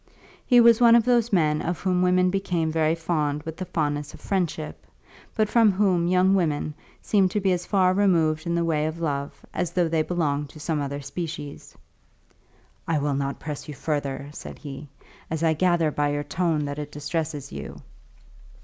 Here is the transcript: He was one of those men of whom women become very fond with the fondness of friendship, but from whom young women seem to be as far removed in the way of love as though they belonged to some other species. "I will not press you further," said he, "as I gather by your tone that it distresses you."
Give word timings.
He 0.47 0.59
was 0.59 0.81
one 0.81 0.95
of 0.95 1.05
those 1.05 1.31
men 1.31 1.61
of 1.61 1.79
whom 1.81 2.01
women 2.01 2.31
become 2.31 2.71
very 2.71 2.95
fond 2.95 3.43
with 3.43 3.55
the 3.55 3.65
fondness 3.67 4.15
of 4.15 4.19
friendship, 4.19 4.87
but 5.35 5.47
from 5.47 5.71
whom 5.71 6.07
young 6.07 6.33
women 6.33 6.73
seem 7.03 7.29
to 7.29 7.39
be 7.39 7.51
as 7.51 7.67
far 7.67 7.93
removed 7.93 8.47
in 8.47 8.55
the 8.55 8.65
way 8.65 8.87
of 8.87 8.99
love 8.99 9.45
as 9.53 9.69
though 9.69 9.87
they 9.87 10.01
belonged 10.01 10.49
to 10.49 10.59
some 10.59 10.81
other 10.81 11.01
species. 11.01 11.77
"I 12.87 12.97
will 12.97 13.13
not 13.13 13.39
press 13.39 13.67
you 13.67 13.75
further," 13.75 14.29
said 14.33 14.57
he, 14.57 14.87
"as 15.29 15.43
I 15.43 15.53
gather 15.53 15.91
by 15.91 16.13
your 16.13 16.23
tone 16.23 16.65
that 16.65 16.79
it 16.79 16.91
distresses 16.91 17.51
you." 17.51 17.79